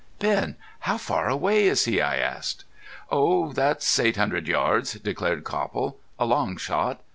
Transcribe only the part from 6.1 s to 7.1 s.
"A long shot.